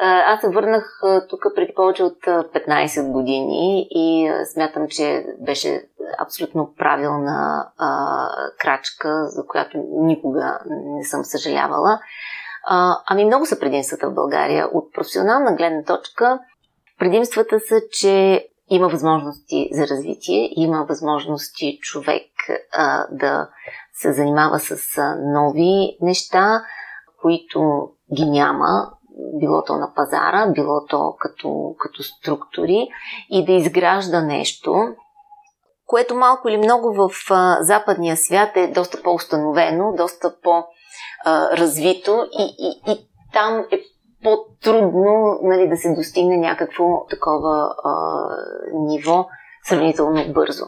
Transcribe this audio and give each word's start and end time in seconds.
Аз 0.00 0.40
се 0.40 0.48
върнах 0.48 1.00
тук 1.28 1.42
преди 1.54 1.74
повече 1.74 2.02
от 2.02 2.18
15 2.18 3.12
години 3.12 3.88
и 3.90 4.32
смятам, 4.52 4.88
че 4.88 5.26
беше 5.40 5.82
абсолютно 6.18 6.74
правилна 6.78 7.68
а, 7.78 8.28
крачка, 8.58 9.26
за 9.28 9.46
която 9.46 9.78
никога 9.90 10.58
не 10.70 11.04
съм 11.04 11.24
съжалявала. 11.24 11.98
А, 12.66 12.96
ами 13.06 13.24
много 13.24 13.46
са 13.46 13.58
предимствата 13.58 14.10
в 14.10 14.14
България. 14.14 14.66
От 14.72 14.92
професионална 14.92 15.56
гледна 15.56 15.82
точка 15.82 16.38
предимствата 16.98 17.60
са, 17.60 17.80
че 17.90 18.46
има 18.70 18.88
възможности 18.88 19.68
за 19.72 19.86
развитие, 19.86 20.50
има 20.56 20.84
възможности 20.88 21.78
човек 21.82 22.30
а, 22.72 23.06
да 23.10 23.48
се 23.92 24.12
занимава 24.12 24.58
с 24.58 24.98
а, 24.98 25.16
нови 25.16 25.96
неща, 26.00 26.62
които 27.20 27.90
ги 28.16 28.24
няма, 28.24 28.92
било 29.40 29.64
то 29.64 29.76
на 29.76 29.94
пазара, 29.94 30.52
било 30.54 30.84
то 30.84 31.14
като, 31.18 31.74
като 31.78 32.02
структури 32.02 32.88
и 33.30 33.44
да 33.44 33.52
изгражда 33.52 34.20
нещо, 34.20 34.74
което 35.86 36.14
малко 36.14 36.48
или 36.48 36.56
много 36.56 36.92
в 36.92 37.10
а, 37.30 37.62
западния 37.62 38.16
свят 38.16 38.56
е 38.56 38.66
доста 38.66 39.02
по-установено, 39.02 39.94
доста 39.96 40.34
по-развито 40.42 42.26
и, 42.38 42.42
и, 42.58 42.92
и 42.92 43.08
там 43.32 43.64
е 43.72 43.80
по-трудно 44.22 45.38
нали, 45.42 45.68
да 45.68 45.76
се 45.76 45.94
достигне 45.94 46.36
някакво 46.36 47.06
такова 47.10 47.74
а, 47.84 47.92
ниво 48.74 49.26
сравнително 49.64 50.32
бързо. 50.32 50.64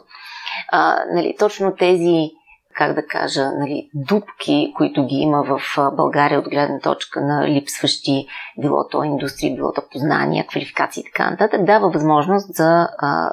А, 0.73 1.05
нали, 1.13 1.37
точно 1.39 1.77
тези 1.77 2.31
как 2.75 2.95
да 2.95 3.07
кажа, 3.07 3.51
нали, 3.51 3.91
дупки, 3.95 4.73
които 4.77 5.07
ги 5.07 5.15
има 5.15 5.43
в 5.43 5.61
България 5.97 6.39
от 6.39 6.49
гледна 6.49 6.79
точка 6.81 7.21
на 7.21 7.49
липсващи 7.49 8.27
било 8.61 8.89
то 8.89 9.03
индустрии, 9.03 9.57
било 9.57 9.73
то 9.73 9.83
познания, 9.93 10.47
квалификации 10.47 11.01
и 11.01 11.05
така 11.05 11.31
нататък, 11.31 11.65
дава 11.65 11.91
възможност 11.91 12.55
за, 12.55 12.89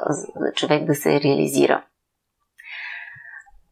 за 0.09 0.51
човек 0.55 0.85
да 0.85 0.95
се 0.95 1.21
реализира. 1.21 1.83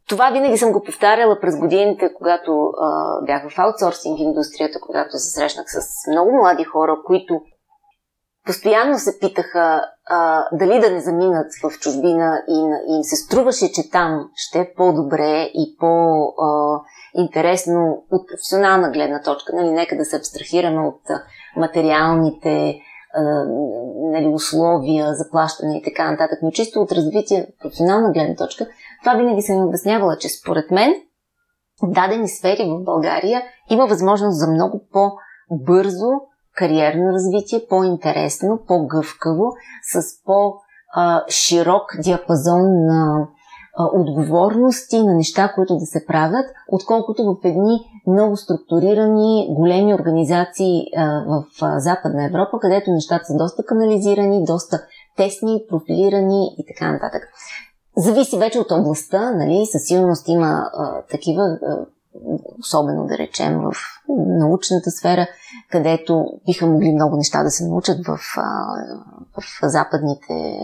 Това 0.09 0.29
винаги 0.29 0.57
съм 0.57 0.71
го 0.71 0.83
повтаряла 0.83 1.39
през 1.39 1.59
годините, 1.59 2.13
когато 2.13 2.73
а, 2.81 3.21
бях 3.25 3.49
в 3.49 3.59
аутсорсинг 3.59 4.19
индустрията, 4.19 4.79
когато 4.81 5.17
се 5.17 5.31
срещнах 5.31 5.65
с 5.67 6.11
много 6.11 6.31
млади 6.31 6.63
хора, 6.63 6.97
които 7.05 7.41
постоянно 8.45 8.97
се 8.97 9.19
питаха 9.19 9.81
а, 10.09 10.45
дали 10.51 10.79
да 10.79 10.91
не 10.91 11.01
заминат 11.01 11.47
в 11.63 11.71
чужбина 11.79 12.43
и, 12.47 12.59
и 12.91 12.95
им 12.95 13.03
се 13.03 13.15
струваше, 13.15 13.71
че 13.71 13.89
там 13.89 14.29
ще 14.35 14.59
е 14.59 14.73
по-добре 14.77 15.49
и 15.53 15.77
по-интересно 15.79 18.03
от 18.11 18.27
професионална 18.27 18.91
гледна 18.91 19.21
точка. 19.21 19.55
Нали, 19.55 19.71
нека 19.71 19.97
да 19.97 20.05
се 20.05 20.17
абстрахираме 20.17 20.87
от 20.87 21.01
материалните 21.55 22.79
а, 23.13 23.21
нали, 24.11 24.27
условия, 24.27 25.13
заплащане 25.13 25.77
и 25.77 25.83
така 25.83 26.11
нататък, 26.11 26.39
но 26.41 26.51
чисто 26.51 26.81
от 26.81 26.91
развитие, 26.91 27.47
професионална 27.61 28.11
гледна 28.11 28.35
точка, 28.35 28.67
това 29.03 29.15
винаги 29.15 29.41
съм 29.41 29.67
обяснявала, 29.67 30.17
че 30.17 30.29
според 30.29 30.71
мен 30.71 30.93
дадени 31.83 32.27
сфери 32.27 32.63
в 32.63 32.83
България 32.83 33.43
има 33.69 33.85
възможност 33.85 34.39
за 34.39 34.47
много 34.47 34.81
по-бързо 34.91 36.07
кариерно 36.55 37.13
развитие, 37.13 37.65
по-интересно, 37.69 38.59
по-гъвкаво, 38.67 39.51
с 39.93 40.23
по-широк 40.25 41.83
диапазон 42.03 42.85
на 42.85 43.27
отговорности, 43.93 45.03
на 45.03 45.13
неща, 45.13 45.51
които 45.55 45.77
да 45.77 45.85
се 45.85 46.05
правят, 46.05 46.45
отколкото 46.71 47.23
в 47.23 47.35
едни 47.43 47.79
много 48.07 48.37
структурирани, 48.37 49.47
големи 49.49 49.93
организации 49.93 50.85
в 51.27 51.43
Западна 51.77 52.25
Европа, 52.25 52.59
където 52.61 52.91
нещата 52.91 53.25
са 53.25 53.37
доста 53.37 53.63
канализирани, 53.63 54.43
доста 54.43 54.81
тесни, 55.17 55.63
профилирани 55.69 56.55
и 56.57 56.65
така 56.67 56.91
нататък. 56.91 57.21
Зависи 57.97 58.37
вече 58.37 58.59
от 58.59 58.71
областта, 58.71 59.31
нали? 59.31 59.65
Със 59.71 59.83
сигурност 59.83 60.27
има 60.27 60.69
а, 60.73 61.01
такива 61.11 61.41
а, 61.41 61.85
особено 62.59 63.05
да 63.07 63.17
речем 63.17 63.59
в 63.59 63.71
научната 64.27 64.91
сфера, 64.91 65.27
където 65.71 66.25
биха 66.45 66.65
могли 66.65 66.93
много 66.93 67.15
неща 67.15 67.43
да 67.43 67.49
се 67.49 67.67
научат 67.67 68.07
в, 68.07 68.17
в 69.37 69.69
западните 69.69 70.59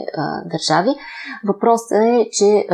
държави. 0.45 0.89
Въпросът 1.47 1.91
е, 1.91 2.29
че 2.31 2.67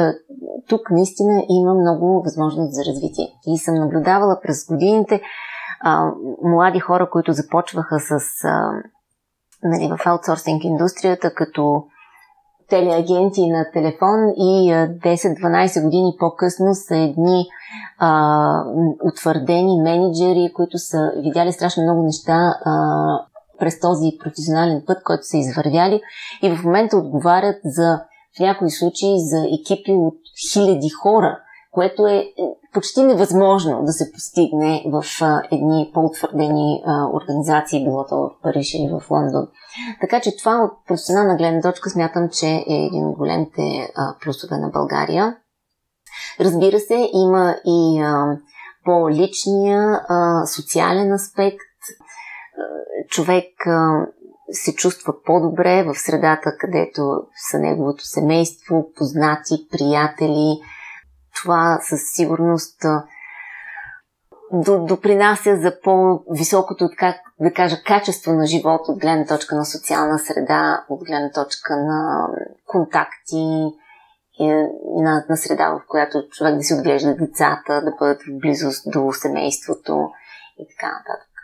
тук 0.68 0.92
наистина 0.92 1.44
има 1.50 1.74
много 1.74 2.22
възможност 2.26 2.74
за 2.74 2.86
развитие. 2.86 3.28
И 3.48 3.58
съм 3.58 3.76
наблюдавала 3.76 4.40
през 4.44 4.66
годините 4.66 5.22
млади 6.44 6.80
хора, 6.80 7.10
които 7.10 7.34
започваха 7.34 8.00
с 8.00 8.20
нали, 9.64 9.88
в 9.88 10.00
аутсорсинг 10.06 10.64
индустрията, 10.64 11.34
като 11.34 11.84
телеагенти 12.70 13.50
на 13.50 13.72
телефон 13.74 14.30
и 14.38 14.72
10-12 14.74 15.84
години 15.84 16.16
по-късно 16.20 16.74
са 16.74 16.96
едни 16.96 17.46
а, 18.00 18.64
утвърдени 19.04 19.82
менеджери, 19.82 20.54
които 20.56 20.78
са 20.78 21.12
видяли 21.18 21.52
страшно 21.52 21.84
много 21.84 22.04
неща 22.04 22.60
а, 22.66 22.74
през 23.60 23.80
този 23.80 24.12
професионален 24.24 24.84
път, 24.88 25.04
който 25.04 25.24
са 25.24 25.38
извървяли 25.38 26.02
и 26.44 26.50
в 26.50 26.64
момента 26.64 26.98
отговарят 26.98 27.56
за 27.66 28.00
в 28.38 28.40
някои 28.40 28.72
случаи 28.72 29.16
за 29.20 29.46
екипи 29.62 29.92
от 29.92 30.18
хиляди 30.52 30.90
хора, 30.90 31.40
което 31.78 32.08
е 32.08 32.34
почти 32.74 33.04
невъзможно 33.04 33.84
да 33.84 33.92
се 33.92 34.12
постигне 34.12 34.84
в 34.86 35.04
едни 35.52 35.92
по-утвърдени 35.94 36.84
организации, 37.14 37.84
било 37.84 38.06
то 38.06 38.16
в 38.16 38.30
Париж 38.44 38.74
или 38.74 38.90
в 38.90 39.12
Лондон. 39.12 39.48
Така 40.02 40.20
че 40.22 40.38
това 40.38 40.56
от 40.56 40.86
професионална 40.88 41.36
гледна 41.36 41.62
точка 41.62 41.90
смятам, 41.90 42.30
че 42.30 42.48
е 42.48 42.64
един 42.68 43.08
от 43.08 43.18
големите 43.18 43.94
плюсове 44.24 44.58
на 44.58 44.70
България. 44.70 45.38
Разбира 46.40 46.80
се, 46.80 47.10
има 47.14 47.56
и 47.66 48.04
по-личния 48.86 50.02
социален 50.56 51.14
аспект. 51.14 51.58
Човек 53.10 53.46
се 54.52 54.76
чувства 54.76 55.14
по-добре 55.26 55.84
в 55.84 55.96
средата, 55.96 56.58
където 56.60 57.02
са 57.50 57.60
неговото 57.60 58.04
семейство, 58.04 58.90
познати, 58.96 59.68
приятели. 59.72 60.60
Това 61.42 61.80
със 61.82 62.00
сигурност 62.16 62.86
допринася 64.88 65.58
за 65.58 65.82
по-високото, 65.82 66.90
как 66.98 67.16
да 67.40 67.54
кажа, 67.54 67.84
качество 67.86 68.34
на 68.34 68.46
живота 68.46 68.92
от 68.92 69.00
гледна 69.00 69.26
точка 69.26 69.56
на 69.56 69.66
социална 69.66 70.20
среда, 70.20 70.86
от 70.90 71.06
гледна 71.06 71.32
точка 71.32 71.78
на 71.78 72.28
контакти, 72.66 73.68
на, 75.02 75.26
на 75.30 75.38
среда, 75.38 75.70
в 75.70 75.82
която 75.88 76.28
човек 76.30 76.56
да 76.56 76.64
си 76.64 76.74
отглежда 76.74 77.16
децата, 77.16 77.82
да 77.82 77.92
бъдат 78.00 78.22
в 78.22 78.40
близост 78.40 78.92
до 78.92 79.12
семейството 79.14 80.12
и 80.60 80.68
така 80.76 80.88
нататък. 80.88 81.37